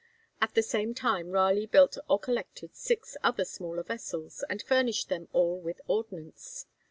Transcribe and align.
At 0.41 0.55
the 0.55 0.63
same 0.63 0.95
time 0.95 1.29
Raleigh 1.29 1.67
built 1.67 1.95
or 2.09 2.17
collected 2.17 2.73
six 2.75 3.17
other 3.23 3.45
smaller 3.45 3.83
vessels, 3.83 4.43
and 4.49 4.59
furnished 4.59 5.09
them 5.09 5.27
all 5.31 5.59
with 5.59 5.79
ordnance. 5.87 6.65